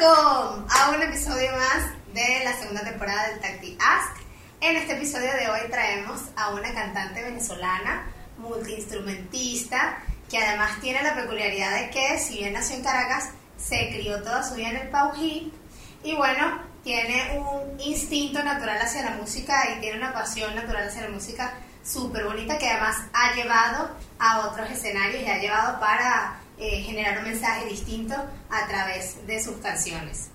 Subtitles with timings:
[0.00, 4.16] Welcome a un episodio más de la segunda temporada del Tacti Ask.
[4.62, 8.06] En este episodio de hoy traemos a una cantante venezolana,
[8.38, 9.98] multiinstrumentista,
[10.30, 14.42] que además tiene la peculiaridad de que, si bien nació en Caracas, se crió toda
[14.42, 15.52] su vida en el Paují
[16.02, 21.02] y bueno, tiene un instinto natural hacia la música y tiene una pasión natural hacia
[21.02, 21.52] la música
[21.84, 27.18] súper bonita que además ha llevado a otros escenarios y ha llevado para eh, generar
[27.18, 30.28] un mensaje distinto a través de sus canciones.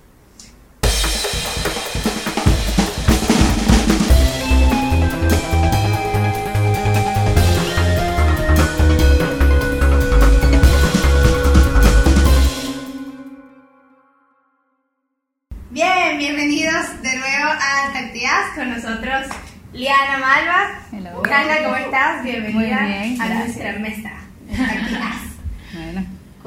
[15.70, 19.28] Bien, bienvenidos de nuevo a Tactias con nosotros
[19.74, 20.80] Liana Malva.
[20.92, 22.24] Liana, ¿cómo estás?
[22.24, 24.15] Bienvenida bien, a nuestra mesa.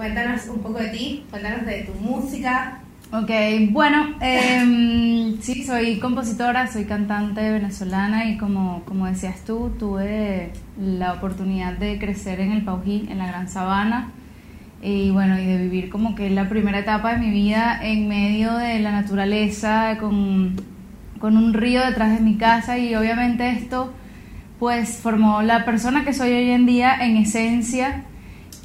[0.08, 2.80] Cuéntanos un poco de ti, cuéntanos de tu música.
[3.12, 3.30] Ok,
[3.72, 11.12] bueno, em, sí, soy compositora, soy cantante venezolana y como, como decías tú, tuve la
[11.12, 14.12] oportunidad de crecer en el Paují, en la Gran Sabana,
[14.80, 18.54] y bueno, y de vivir como que la primera etapa de mi vida en medio
[18.54, 20.56] de la naturaleza, con,
[21.20, 23.92] con un río detrás de mi casa y obviamente esto
[24.58, 28.04] pues formó la persona que soy hoy en día en esencia.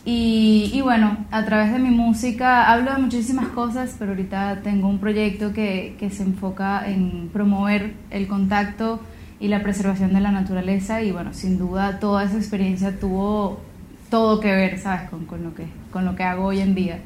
[0.06, 4.90] Y, y bueno, a través de mi música hablo de muchísimas cosas, pero ahorita tengo
[4.90, 9.00] un proyecto que, que se enfoca en promover el contacto
[9.40, 13.62] y la preservación de la naturaleza y bueno, sin duda toda esa experiencia tuvo
[14.10, 15.10] todo que ver, ¿sabes?
[15.10, 17.00] Con, con, lo, que, con lo que hago hoy en día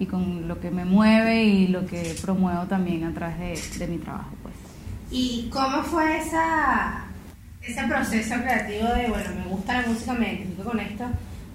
[0.00, 3.92] y con lo que me mueve y lo que promuevo también a través de, de
[3.92, 4.54] mi trabajo, pues.
[5.10, 7.04] ¿Y cómo fue esa,
[7.62, 11.04] ese proceso creativo de, bueno, me gusta la música, me identifico con esto?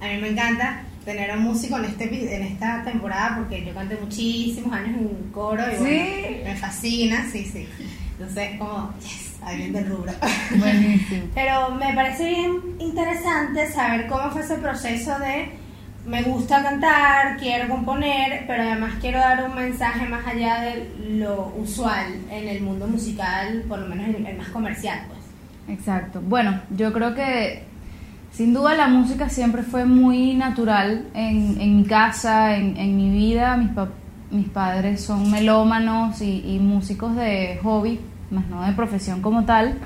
[0.06, 3.74] A mí me encanta tener a un músico en, este, en esta temporada porque yo
[3.74, 7.68] canté muchísimos años en un coro y me fascina, sí, sí.
[8.12, 10.12] Entonces, como, yes, alguien del rubro.
[10.58, 11.24] Buenísimo.
[11.34, 15.50] Pero me parece bien interesante saber cómo fue ese proceso de
[16.06, 21.52] me gusta cantar, quiero componer, pero además quiero dar un mensaje más allá de lo
[21.58, 25.80] usual en el mundo musical, por lo menos el, el más comercial, pues.
[25.80, 26.22] Exacto.
[26.22, 27.64] Bueno, yo creo que
[28.36, 33.10] sin duda la música siempre fue muy natural en, en mi casa, en, en mi
[33.10, 33.56] vida.
[33.58, 33.90] Mis, pa-
[34.32, 38.00] mis padres son melómanos y, y músicos de hobby,
[38.32, 39.78] más no de profesión como tal.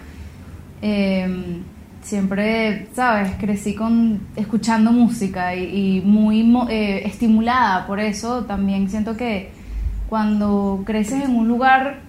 [0.81, 1.61] Eh,
[2.01, 8.45] siempre, sabes, crecí con escuchando música y, y muy mo- eh, estimulada por eso.
[8.45, 9.51] También siento que
[10.09, 11.99] cuando creces en un lugar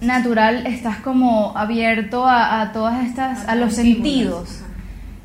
[0.00, 4.62] natural estás como abierto a, a todas estas, a, los sentidos.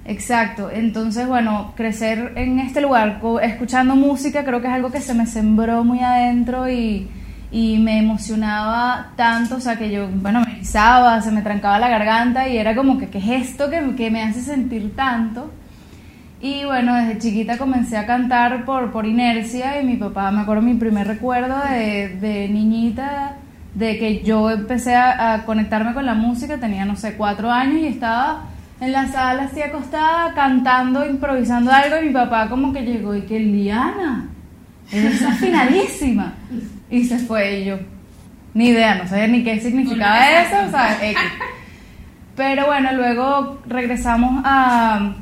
[0.06, 5.14] Exacto, entonces bueno, crecer en este lugar escuchando música creo que es algo que se
[5.14, 7.08] me sembró muy adentro y,
[7.52, 11.88] y me emocionaba tanto, o sea que yo, bueno, me erizaba, se me trancaba la
[11.88, 15.50] garganta y era como que, ¿qué es esto que, que me hace sentir tanto?
[16.42, 20.62] Y bueno, desde chiquita comencé a cantar por, por inercia y mi papá, me acuerdo
[20.64, 23.38] mi primer recuerdo de, de niñita,
[23.74, 27.78] de que yo empecé a, a conectarme con la música, tenía no sé, cuatro años
[27.78, 32.82] y estaba en la sala así acostada cantando, improvisando algo y mi papá como que
[32.82, 34.30] llegó y que Liana,
[34.92, 36.34] eres afinadísima.
[36.90, 37.80] Y se fue y yo,
[38.54, 41.18] ni idea, no sabía ni qué significaba eso, o sea, X.
[42.36, 45.14] Pero bueno, luego regresamos a,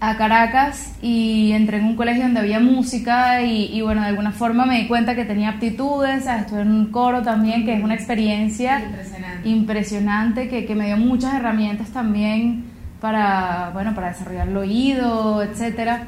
[0.00, 4.32] a Caracas y entré en un colegio donde había música y, y bueno, de alguna
[4.32, 6.42] forma me di cuenta que tenía aptitudes, ¿sabes?
[6.42, 9.48] estuve en un coro también, que es una experiencia Impresionante.
[9.48, 12.64] impresionante que, que me dio muchas herramientas también
[13.00, 16.04] para, bueno, para desarrollar el oído, etcétera.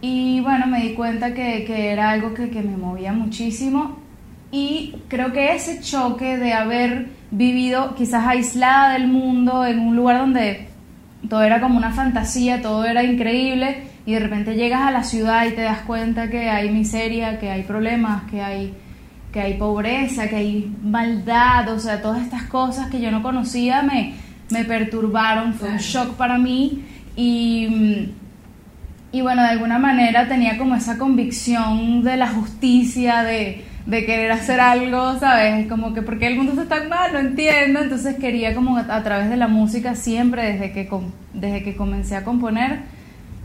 [0.00, 3.98] Y bueno, me di cuenta que, que era algo que, que me movía muchísimo
[4.50, 10.18] y creo que ese choque de haber vivido quizás aislada del mundo en un lugar
[10.18, 10.68] donde
[11.28, 15.46] todo era como una fantasía, todo era increíble y de repente llegas a la ciudad
[15.46, 18.74] y te das cuenta que hay miseria, que hay problemas, que hay
[19.32, 23.82] que hay pobreza, que hay maldad, o sea, todas estas cosas que yo no conocía
[23.82, 24.14] me,
[24.52, 26.84] me perturbaron, fue un shock para mí
[27.16, 28.10] y,
[29.10, 34.30] y bueno, de alguna manera tenía como esa convicción de la justicia, de, de querer
[34.30, 35.66] hacer algo, ¿sabes?
[35.68, 39.02] Como que porque el mundo está tan mal, no entiendo, entonces quería como a, a
[39.02, 40.88] través de la música siempre, desde que,
[41.32, 42.80] desde que comencé a componer,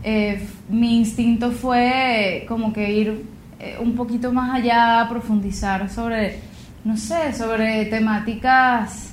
[0.04, 3.24] eh, mi instinto fue como que ir
[3.58, 6.38] eh, un poquito más allá, a profundizar sobre,
[6.84, 9.07] no sé, sobre temáticas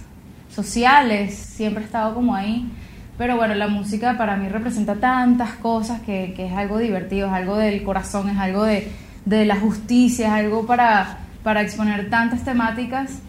[0.56, 2.72] sociales, siempre he estado como ahí.
[3.18, 7.34] Pero bueno, la música para mí representa tantas cosas que, que es algo divertido, es
[7.34, 8.92] algo del corazón, es algo de,
[9.26, 13.20] de la justicia, es algo para, para exponer tantas temáticas.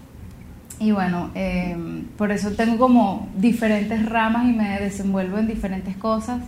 [0.78, 1.76] Y bueno, eh,
[2.18, 6.40] por eso tengo como diferentes ramas y me desenvuelvo en diferentes cosas.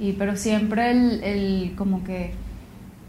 [0.00, 2.32] Y, pero siempre el, el como que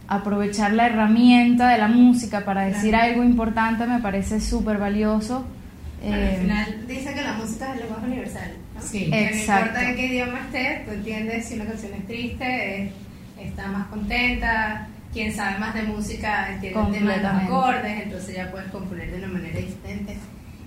[0.08, 5.46] aprovechar la herramienta de la música para decir algo importante me parece súper valioso.
[6.10, 8.52] Bueno, al final dice que la música es el lenguaje universal.
[8.76, 8.82] ¿no?
[8.82, 9.54] Sí, exacto.
[9.54, 12.92] No importa en qué idioma estés, tú entiendes si una canción es triste, es-
[13.40, 14.88] está más contenta.
[15.14, 19.12] Quien sabe más de música entiende el tema de los acordes, entonces ya puedes componer
[19.12, 20.18] de una manera diferente.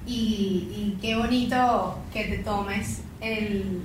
[0.06, 3.82] Y, y qué bonito que te tomes el,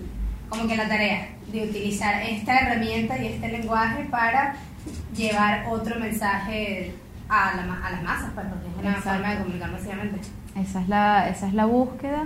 [0.47, 4.55] como que la tarea de utilizar esta herramienta y este lenguaje para
[5.15, 6.93] llevar otro mensaje
[7.27, 9.09] a, la a las masas, pues, porque es una Exacto.
[9.09, 10.19] forma de comunicar masivamente.
[10.55, 12.25] Esa es la, esa es la búsqueda.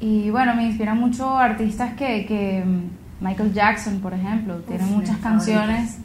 [0.00, 4.90] Y bueno, me inspiran mucho artistas que, que mm, Michael Jackson, por ejemplo, tiene Uf,
[4.90, 5.98] muchas canciones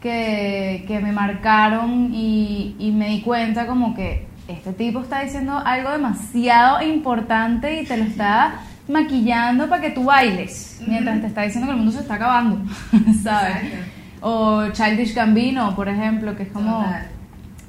[0.00, 5.60] que, que me marcaron y, y me di cuenta como que este tipo está diciendo
[5.64, 8.54] algo demasiado importante y te lo está
[8.88, 12.58] maquillando para que tú bailes, mientras te está diciendo que el mundo se está acabando,
[13.22, 13.56] ¿sabes?
[13.56, 14.00] Exacto.
[14.22, 16.84] O Childish Gambino, por ejemplo, que es como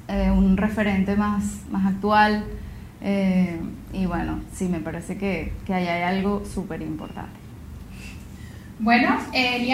[0.08, 2.44] eh, un referente más, más actual.
[3.02, 3.60] Eh,
[3.92, 7.42] y bueno, sí, me parece que, que ahí hay algo súper importante.
[8.78, 9.68] Bueno, eh,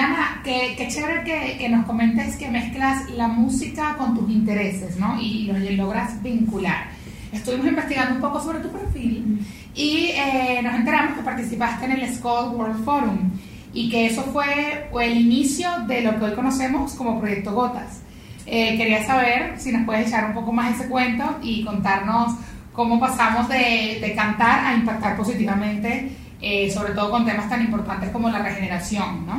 [0.45, 5.21] qué, qué chévere que, que nos comentes que mezclas la música con tus intereses, ¿no?
[5.21, 6.89] Y lo logras vincular.
[7.33, 12.15] Estuvimos investigando un poco sobre tu perfil y eh, nos enteramos que participaste en el
[12.15, 13.31] Skull World Forum
[13.73, 18.01] y que eso fue el inicio de lo que hoy conocemos como Proyecto Gotas.
[18.47, 22.35] Eh, quería saber si nos puedes echar un poco más ese cuento y contarnos
[22.79, 28.11] cómo pasamos de, de cantar a impactar positivamente, eh, sobre todo con temas tan importantes
[28.11, 29.37] como la regeneración, ¿no?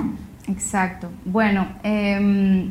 [0.47, 1.09] Exacto.
[1.25, 2.69] Bueno, eh,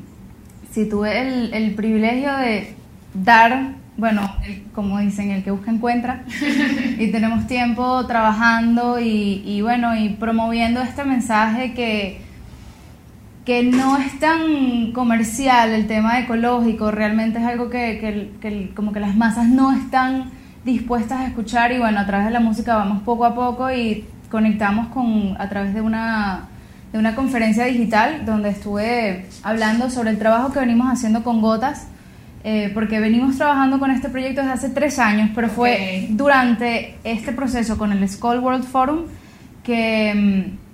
[0.71, 2.77] si tuve el, el privilegio de
[3.15, 6.25] dar, bueno, el- como dicen, el que busca encuentra,
[6.99, 12.21] y tenemos tiempo trabajando y, y bueno, y promoviendo este mensaje que,
[13.45, 18.93] que no es tan comercial el tema ecológico, realmente es algo que, que que como
[18.93, 20.31] que las masas no están
[20.73, 24.05] dispuestas a escuchar y bueno, a través de la música vamos poco a poco y
[24.31, 26.49] conectamos con a través de una
[26.93, 31.87] de una conferencia digital donde estuve hablando sobre el trabajo que venimos haciendo con Gotas,
[32.45, 36.17] eh, porque venimos trabajando con este proyecto desde hace tres años, pero fue Ok.
[36.17, 39.01] durante este proceso con el Skull World Forum
[39.63, 40.68] que, mm,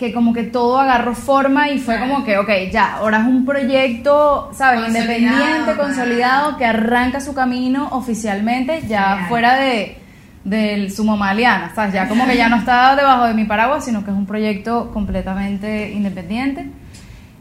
[0.00, 2.10] que como que todo agarró forma y fue Claro.
[2.10, 4.80] como que, ok, ya, ahora es un proyecto, ¿sabes?
[4.80, 9.98] Consolidado, Independiente, consolidado, que arranca su camino oficialmente, ya fuera de
[10.42, 11.92] del su mamá Liana, ¿sabes?
[11.92, 14.90] Ya como que ya no está debajo de mi paraguas, sino que es un proyecto
[14.90, 16.70] completamente independiente.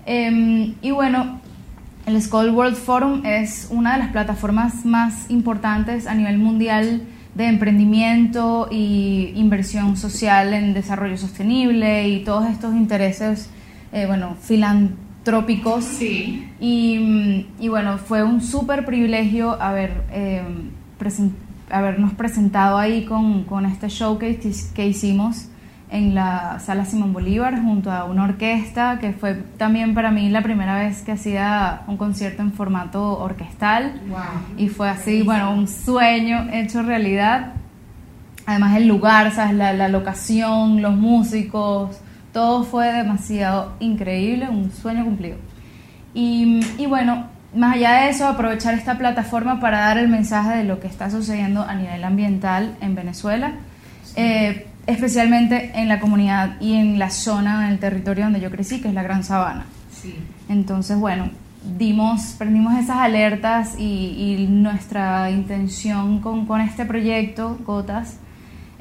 [0.05, 1.39] Em, y bueno,
[2.07, 7.03] el Skull World Forum es una de las plataformas más importantes a nivel mundial
[7.39, 13.49] de emprendimiento y inversión social en desarrollo sostenible y todos estos intereses,
[13.93, 15.85] eh, bueno, filantrópicos.
[15.85, 16.45] Sí.
[16.59, 20.41] Y, mm, y bueno, fue un súper privilegio haber, eh,
[21.71, 25.47] habernos presentado ahí con, con este show que, his- que hicimos
[25.91, 30.41] en la sala Simón Bolívar junto a una orquesta, que fue también para mí la
[30.41, 33.99] primera vez que hacía un concierto en formato orquestal.
[34.07, 34.19] Wow.
[34.57, 37.53] Y fue así, bueno, un sueño hecho realidad.
[38.45, 39.55] Además el lugar, ¿sabes?
[39.55, 41.99] La, la locación, los músicos,
[42.33, 45.37] todo fue demasiado increíble, un sueño cumplido.
[46.13, 50.63] Y, y bueno, más allá de eso, aprovechar esta plataforma para dar el mensaje de
[50.63, 53.53] lo que está sucediendo a nivel ambiental en Venezuela,
[54.15, 58.81] eh, especialmente en la comunidad y en la zona, en el territorio donde yo crecí,
[58.81, 59.65] que es la Gran Sabana.
[60.01, 60.15] Sí.
[60.49, 61.29] Entonces, bueno,
[61.77, 68.17] dimos, prendimos esas alertas y, y nuestra intención con, con este proyecto, Gotas,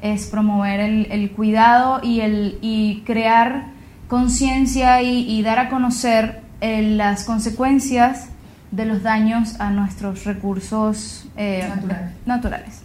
[0.01, 3.65] es promover el, el cuidado y, el, y crear
[4.07, 8.29] conciencia y, y dar a conocer eh, las consecuencias
[8.71, 12.11] de los daños a nuestros recursos eh, Naturales.
[12.25, 12.81] naturales.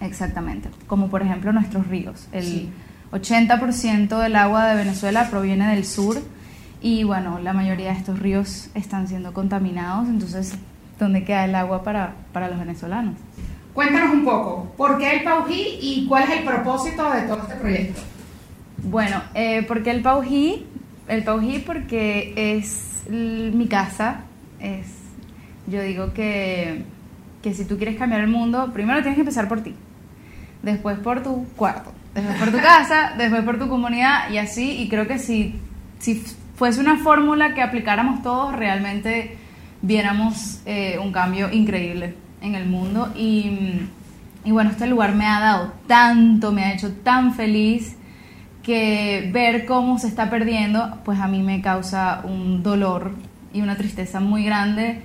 [0.00, 2.28] Exactamente, como por ejemplo nuestros ríos.
[2.32, 2.68] El Sí.
[3.12, 6.18] 80% del agua de Venezuela proviene del sur
[6.82, 10.54] y bueno, la mayoría de estos ríos están siendo contaminados, entonces,
[10.98, 13.14] ¿dónde queda el agua para, para los venezolanos?
[13.72, 17.54] Cuéntanos un poco, ¿por qué el Paují y cuál es el propósito de todo este
[17.54, 18.00] proyecto?
[18.82, 20.66] Bueno, eh, porque el Paují,
[21.08, 24.20] el Paují porque es mi casa,
[24.60, 24.86] es,
[25.66, 26.84] yo digo que,
[27.42, 29.74] que si tú quieres cambiar el mundo, primero tienes que empezar por ti,
[30.66, 34.88] después por tu cuarto, después por tu casa, después por tu comunidad y así, y
[34.88, 35.54] creo que si,
[35.98, 36.22] si
[36.56, 39.38] fuese una fórmula que aplicáramos todos, realmente
[39.80, 43.80] viéramos eh, un cambio increíble en el mundo y,
[44.44, 47.96] y bueno, este lugar me ha dado tanto, me ha hecho tan feliz
[48.62, 53.12] que ver cómo se está perdiendo, pues a mí me causa un dolor
[53.52, 55.00] y una tristeza muy grande.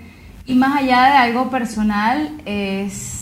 [0.47, 3.20] Y más allá de algo personal, es,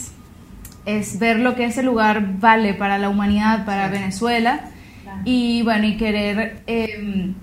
[0.86, 4.62] es ver lo que ese lugar vale para la humanidad, para Venezuela.
[5.26, 7.34] Y bueno, y querer em,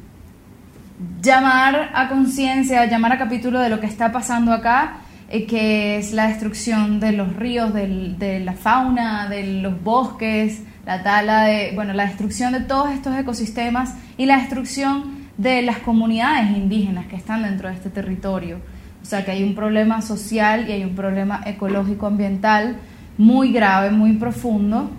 [1.23, 6.12] llamar a conciencia, llamar a capítulo de lo que está pasando acá, eh, que es
[6.12, 11.73] la destrucción de los ríos, del- de la fauna, de los bosques, la tala de,
[11.75, 17.16] bueno, la destrucción de todos estos ecosistemas y la destrucción de las comunidades indígenas que
[17.16, 18.59] están dentro de este territorio.
[19.02, 22.76] O sea que hay un problema social y hay un problema ecológico ambiental
[23.18, 24.90] muy grave, muy profundo.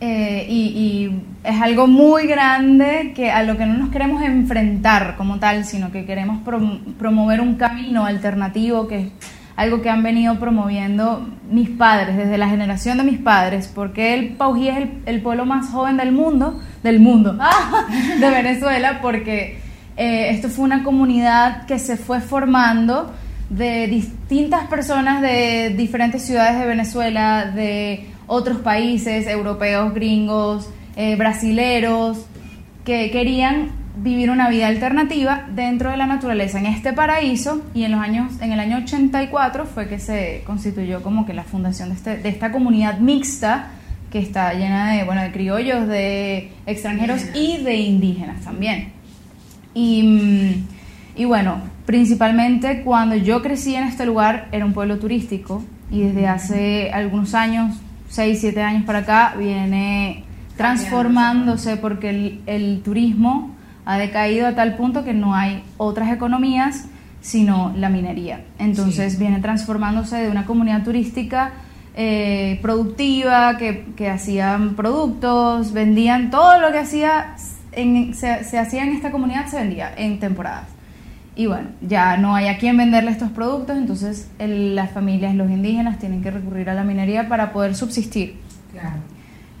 [0.00, 5.14] Eh, y, y es algo muy grande que a lo que no nos queremos enfrentar
[5.16, 9.06] como tal, sino que queremos prom- promover un camino alternativo que es
[9.54, 14.30] algo que han venido promoviendo mis padres, desde la generación de mis padres, porque el
[14.30, 17.38] Paují es el, el pueblo más joven del mundo, del mundo,
[18.18, 19.58] de Venezuela, porque
[19.96, 23.12] eh, esto fue una comunidad que se fue formando
[23.56, 32.24] de distintas personas de diferentes ciudades de Venezuela, de otros países, europeos, gringos, eh, brasileros,
[32.84, 37.62] que querían vivir una vida alternativa dentro de la naturaleza en este paraíso.
[37.74, 41.44] Y en los años en el año 84 fue que se constituyó como que la
[41.44, 43.68] fundación de, este- de esta comunidad mixta
[44.10, 48.92] que está llena de bueno de criollos de extranjeros y de indígenas también.
[49.74, 55.62] Y, mm, y bueno, principalmente cuando yo crecí en este lugar era un pueblo turístico
[55.90, 57.76] y desde hace algunos años,
[58.08, 60.24] 6, 7 años para acá, viene
[60.56, 63.50] transformándose porque el, el turismo
[63.84, 66.86] ha decaído a tal punto que no hay otras economías
[67.20, 68.40] sino la minería.
[68.58, 69.18] Entonces Sí.
[69.20, 71.52] viene transformándose de una comunidad turística
[71.94, 77.34] eh, productiva, que, que hacían productos, vendían todo lo que hacía
[77.72, 80.64] en- se, se hacía en esta comunidad, se vendía en temporadas.
[81.34, 85.50] Y bueno, ya no hay a quién venderle estos productos, entonces el- las familias, los
[85.50, 88.36] indígenas tienen que recurrir a la minería para poder subsistir.
[88.72, 88.96] Claro.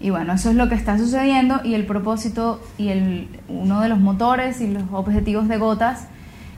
[0.00, 3.88] Y bueno, eso es lo que está sucediendo y el propósito y el, uno de
[3.88, 6.08] los motores y los objetivos de Gotas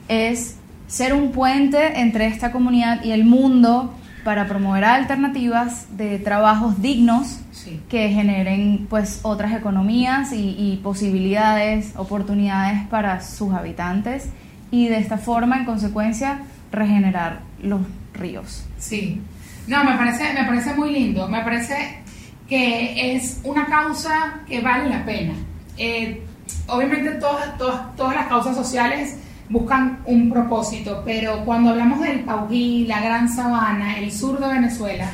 [0.09, 0.57] es
[0.87, 3.93] ser un puente entre esta comunidad y el mundo
[4.23, 7.79] para promover alternativas de trabajos dignos Sí.
[7.89, 14.29] que generen pues otras economías y, y posibilidades, oportunidades para sus habitantes
[14.71, 16.39] y de esta forma en consecuencia
[16.71, 17.81] regenerar los
[18.13, 18.65] ríos.
[18.77, 19.21] Sí.
[19.67, 21.27] No, me parece, me parece muy lindo.
[21.27, 21.99] Me parece
[22.47, 25.33] que es una causa que vale la pena.
[25.77, 26.21] Eh,
[26.67, 29.17] obviamente todas, todas, todas las causas sociales
[29.49, 35.09] buscan un propósito, pero cuando hablamos del Paují, la Gran Sabana, el sur de Venezuela,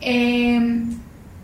[0.00, 0.84] eh,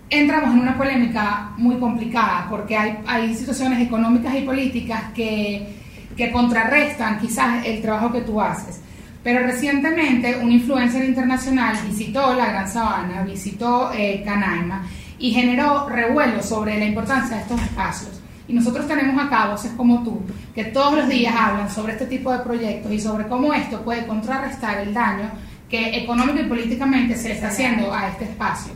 [0.09, 5.86] entramos en una polémica muy complicada porque hay, hay situaciones económicas y políticas que,
[6.17, 8.81] que contrarrestan quizás el trabajo que tú haces.
[9.23, 14.87] Pero recientemente un influencer internacional visitó la Gran Sabana, visitó eh, Canaima
[15.19, 18.21] y generó revuelo sobre la importancia de estos espacios.
[18.49, 20.23] Y nosotros tenemos acá voces como tú,
[20.55, 24.07] que todos los días hablan sobre este tipo de proyectos y sobre cómo esto puede
[24.07, 25.29] contrarrestar el daño
[25.69, 28.73] que económico y políticamente se le está haciendo a este espacio.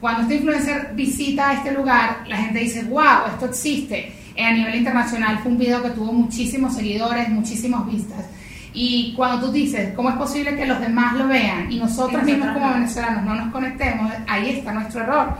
[0.00, 4.12] Cuando este influencer visita este lugar, la gente dice, wow, esto existe.
[4.38, 8.24] A nivel internacional fue un video que tuvo muchísimos seguidores, muchísimas vistas.
[8.74, 12.48] Y cuando tú dices, ¿cómo es posible que los demás lo vean y nosotros mismos
[12.52, 12.74] como no?
[12.74, 14.10] venezolanos no nos conectemos?
[14.26, 15.36] Ahí está nuestro error.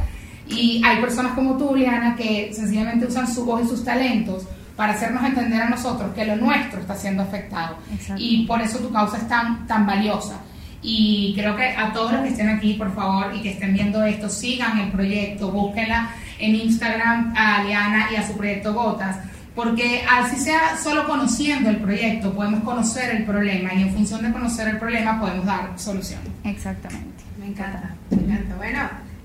[0.48, 4.46] Y hay personas como tú, Liana, que sencillamente usan su voz y sus talentos
[4.76, 7.76] para hacernos entender a nosotros que lo nuestro está siendo afectado.
[7.92, 8.22] Exacto.
[8.22, 10.40] Y por eso tu causa es tan, tan valiosa.
[10.82, 14.04] Y creo que a todos los que estén aquí, por favor, y que estén viendo
[14.04, 16.10] esto, sigan el proyecto, búsquenla
[16.42, 19.16] en Instagram a Liana y a su proyecto Gotas,
[19.54, 24.32] porque así sea solo conociendo el proyecto, podemos conocer el problema y en función de
[24.32, 26.20] conocer el problema podemos dar solución.
[26.44, 27.22] Exactamente.
[27.38, 28.56] Me encanta, me encanta.
[28.56, 28.80] Bueno,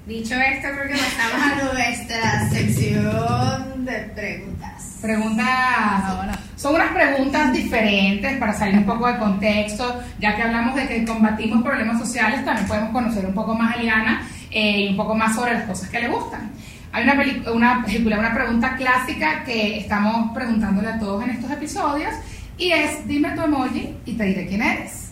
[0.05, 4.97] dicho esto, creo que pasamos a nuestra sección de preguntas.
[5.01, 6.03] Preguntas.
[6.03, 6.39] Ahora.
[6.55, 11.05] Son unas preguntas diferentes para salir un poco de contexto, ya que hablamos de que
[11.05, 15.15] combatimos problemas sociales, también podemos conocer un poco más a Liana eh, y un poco
[15.15, 16.51] más sobre las cosas que le gustan.
[16.91, 21.51] Hay una, peli- una película, una pregunta clásica que estamos preguntándole a todos en estos
[21.51, 22.13] episodios
[22.57, 25.11] y es, dime tu emoji y te diré quién eres.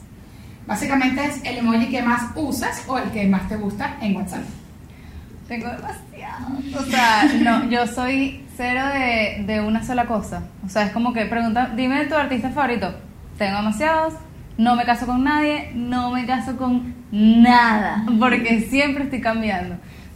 [0.65, 4.41] Básicamente es el emoji que más usas o el que más te gusta en WhatsApp.
[5.47, 6.57] Tengo demasiado.
[6.79, 10.41] O sea, no, yo soy cero de, de una sola cosa.
[10.65, 12.95] O sea, es como que preguntan, dime tu artista favorito.
[13.37, 14.13] Tengo demasiados.
[14.57, 19.75] no me caso con nadie, no me caso con nada, porque siempre estoy cambiando.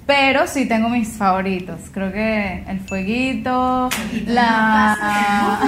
[0.10, 1.82] Pero sí tengo mis favoritos.
[1.94, 3.90] Creo que el fueguito,
[4.26, 5.60] la.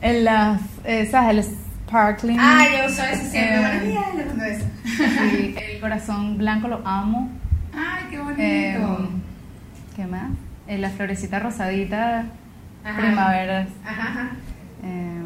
[0.00, 2.38] el, las, esas, el sparkling.
[2.40, 3.56] Ah, yo uso ese siempre.
[3.56, 4.64] Eh, Buenos días, le mando eso.
[4.86, 7.28] sí, el corazón blanco lo amo.
[7.74, 8.40] Ay, qué bonito.
[8.42, 8.78] Eh,
[9.96, 10.30] ¿Qué más?
[10.66, 12.24] Eh, la florecita rosadita,
[12.82, 12.96] Ajá.
[13.02, 13.68] primaveras.
[13.84, 14.30] Ajá, ajá.
[14.82, 15.19] Eh,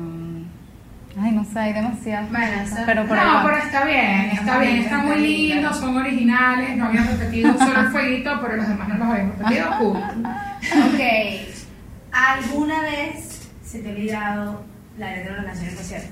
[1.21, 2.31] ay, no sé, hay demasiadas.
[2.31, 6.77] Bueno, pero por ahí no, pero está bien, está bien, están muy lindos, son originales,
[6.77, 9.71] no habían repetido solo el fueguito, pero los demás no los habían repetido.
[10.65, 11.01] Ok.
[12.11, 14.65] ¿Alguna vez se te ha olvidado
[14.99, 16.09] la letra de una canción en concierto?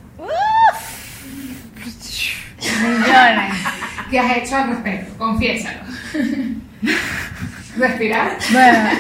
[2.82, 3.54] Millones.
[4.10, 5.18] ¿Qué has hecho al respecto?
[5.18, 5.80] Confiésalo.
[7.78, 8.36] Respirar.
[8.52, 8.90] Bueno.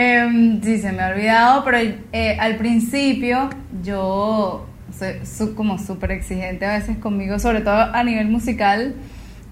[0.00, 1.78] Em, sí, se me ha olvidado, pero
[2.12, 3.50] eh, al principio
[3.82, 4.64] yo
[4.96, 8.94] soy su- como súper exigente a veces conmigo, sobre todo a nivel musical.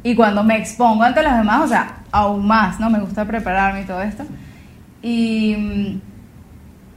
[0.04, 2.88] Y cuando me expongo ante los demás, o sea, aún más, ¿no?
[2.90, 4.24] Me gusta prepararme y todo esto.
[5.02, 6.00] Y,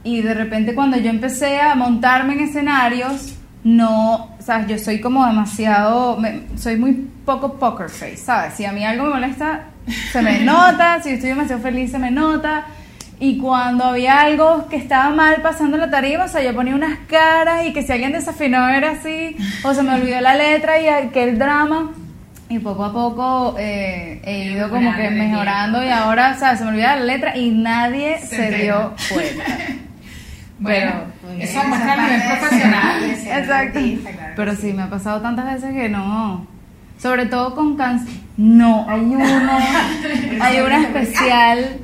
[0.04, 5.00] y de repente cuando yo empecé a montarme en escenarios, no, o sea, yo soy
[5.00, 6.92] como demasiado, me- soy muy
[7.26, 8.54] poco poker face, ¿sabes?
[8.54, 9.64] Si a mí algo me molesta,
[10.12, 12.64] se me nota, si estoy demasiado feliz, se me nota.
[13.22, 16.74] Y cuando había algo que estaba mal pasando en la tarima, o sea, yo ponía
[16.74, 20.80] unas caras y que si alguien desafinó era así, o se me olvidó la letra
[20.80, 21.92] y aquel drama.
[22.48, 26.64] Y poco a poco eh, he ido como que Mejorando, y ahora, o sea, se
[26.64, 29.44] me olvida la letra y nadie Se se, dio cuenta.
[30.58, 33.04] Bueno, Pero- eso muestra el nivel profesional.
[33.04, 33.78] Exacto.
[33.78, 36.46] Artista, claro Pero sí, me ha pasado tantas veces que no.
[36.98, 38.20] Sobre todo con canciones.
[38.36, 39.58] No, hay una.
[40.40, 41.80] hay una especial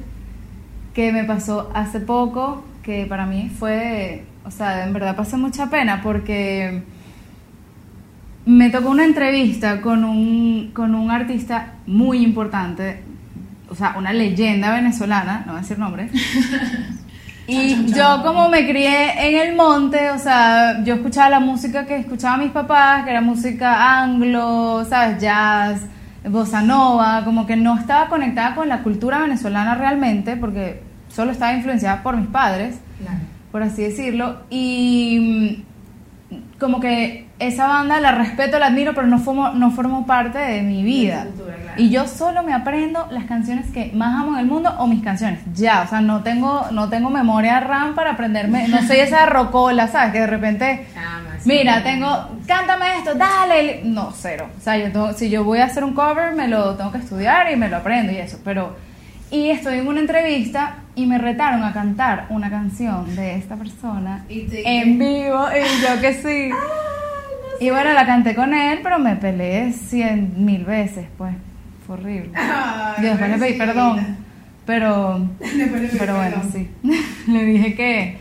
[0.97, 4.25] que me pasó hace poco que para mí fue.
[4.47, 6.85] O sea, en verdad pasé mucha pena porque
[8.47, 13.03] me tocó una entrevista con un, con un artista muy importante,
[13.69, 16.09] o sea, una leyenda venezolana, no voy a decir nombre.
[17.49, 21.95] Y yo como me crié en el monte, o sea, yo escuchaba la música que
[21.95, 25.23] escuchaban mis papás, que era música anglo, ¿sabes?
[25.23, 25.83] Jazz,
[26.29, 30.86] bossa nova, como que no estaba conectada con la cultura venezolana realmente, porque
[31.17, 33.19] solo estaba influenciada por mis padres Claro.
[33.51, 35.65] por así decirlo, y
[36.31, 40.39] mm, como que esa banda la respeto, la admiro, pero no formo, no formo parte
[40.39, 41.25] de mi vida.
[41.25, 41.83] tu cultura, claro.
[41.83, 45.03] Y yo solo me aprendo las canciones que más amo en el mundo o mis
[45.05, 49.27] canciones, ya, o sea, no tengo, no tengo memoria RAM para aprenderme, no soy esa
[49.39, 50.13] rocola, ¿sabes?
[50.13, 50.87] Que de repente...
[51.45, 52.09] Mira, tengo,
[52.47, 53.83] cántame esto, dale.
[53.85, 54.49] No, cero.
[54.59, 56.99] O sea, yo tengo- si yo voy a hacer un cover, me lo tengo que
[56.99, 58.39] estudiar y me lo aprendo y eso.
[58.43, 58.75] Pero,
[59.31, 64.25] y estoy en una entrevista y me retaron a cantar una canción de esta persona
[64.29, 66.51] Y en vivo y yo que sí.
[67.61, 71.35] Y bueno, la canté con él, pero me peleé cien mil veces, pues.
[71.87, 72.31] Fue horrible.
[72.35, 74.17] Ay, Yo después le pedí perdón.
[74.65, 75.29] Pero,
[75.99, 76.69] pero bueno, sí.
[77.31, 78.19] le dije que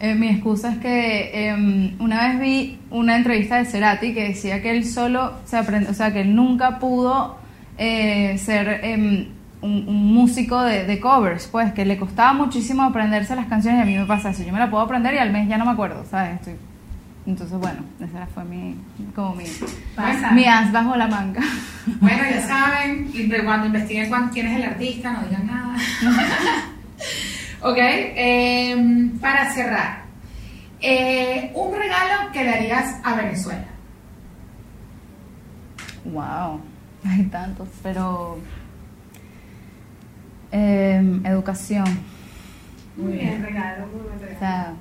[0.00, 4.60] eh, mi excusa es que em, una vez vi una entrevista de Cerati que decía
[4.60, 7.38] que él solo se aprende, o sea, que él nunca pudo
[7.78, 9.28] eh, ser em,
[9.62, 13.82] un, un músico de, de covers, pues que le costaba muchísimo aprenderse las canciones y
[13.82, 14.42] a mí me pasa eso.
[14.42, 16.34] Yo me la puedo aprender y al mes ya no me acuerdo, ¿sabes?
[16.40, 16.56] Estoy-
[17.24, 18.74] entonces, bueno, esa fue mi,
[19.14, 19.44] como mi,
[19.94, 20.32] Pasa.
[20.32, 21.40] mi as bajo la manga.
[22.00, 23.12] Bueno, ya saben,
[23.44, 25.76] cuando investiguen quién es el artista, no digan nada.
[27.62, 30.02] ok, eh, para cerrar,
[30.80, 33.66] eh, un regalo que le harías a Venezuela.
[36.04, 36.60] Wow,
[37.08, 38.38] hay tantos, pero
[40.52, 41.84] em, educación,
[42.96, 44.74] Muy bien, regalo, muy buen o sea,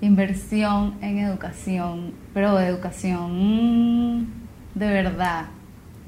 [0.00, 4.26] inversión en educación, pero educación mm,
[4.74, 5.46] de verdad,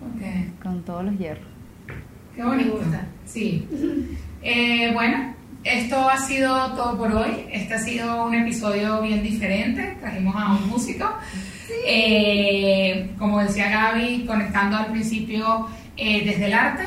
[0.03, 0.63] Ok.
[0.63, 1.47] con todos los hierros.
[2.37, 2.79] Qué bonito.
[3.25, 3.67] Sí.
[4.43, 7.47] Eh, bueno, esto ha sido todo por hoy.
[7.51, 9.97] Este ha sido un episodio bien diferente.
[10.01, 11.05] Trajimos a un músico.
[11.85, 15.67] Eh, como decía Gaby, conectando al principio
[15.97, 16.85] eh, desde el arte.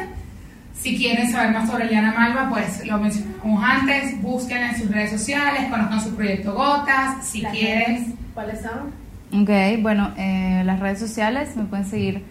[0.81, 4.19] Si quieren saber más sobre Liana Malva, pues lo mencionamos antes.
[4.21, 7.25] Búsquenla en sus redes sociales, conozcan su proyecto Gotas.
[7.27, 7.95] Si Las quieren.
[7.95, 9.41] redes, ¿Cuáles son?
[9.43, 9.49] Ok,
[9.81, 12.23] bueno, eh, las redes sociales me pueden seguir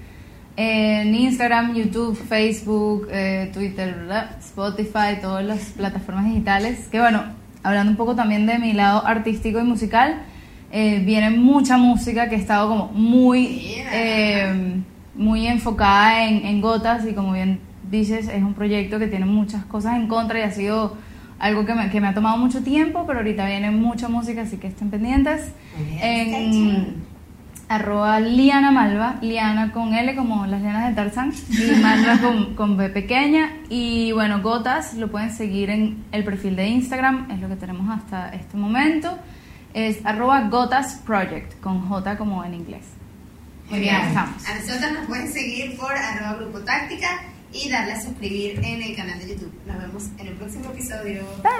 [0.56, 4.36] en Instagram, YouTube, Facebook, eh, Twitter, ¿verdad?
[4.40, 6.88] Spotify, todas las plataformas digitales.
[6.90, 7.22] Que bueno,
[7.62, 10.22] hablando un poco también de mi lado artístico y musical,
[10.72, 14.74] eh, viene mucha música que he estado como muy, eh,
[15.14, 17.60] muy enfocada en, en gotas y como bien
[17.90, 20.96] dices, es un proyecto que tiene muchas cosas en contra y ha sido
[21.38, 24.59] algo que me, que me ha tomado mucho tiempo, pero ahorita viene mucha música, así
[24.59, 25.53] que estén pendientes.
[25.76, 27.11] Bien, En
[27.70, 32.76] arroba Liana Malva, Liana con L como las lianas de Tarzán y Malva con, con
[32.76, 33.53] B pequeña.
[33.68, 37.88] Y bueno, Gotas lo pueden seguir en el perfil de Instagram, es lo que tenemos
[37.96, 39.16] hasta este momento.
[39.72, 42.87] Es arroba Gotas Project, con J como en inglés.
[43.70, 43.94] Muy bien.
[43.94, 44.48] ahí estamos.
[44.48, 48.96] A nosotros nos pueden seguir por arroba grupo táctica y darle a suscribir en el
[48.96, 49.52] canal de YouTube.
[49.66, 51.24] Nos vemos en el próximo episodio.
[51.42, 51.50] Bye.